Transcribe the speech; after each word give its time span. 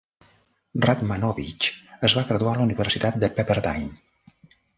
Radmanovich 0.85 1.67
es 2.09 2.15
va 2.21 2.25
graduar 2.31 2.55
a 2.55 2.59
la 2.63 2.67
Universitat 2.69 3.21
de 3.27 3.31
Pepperdine. 3.37 4.35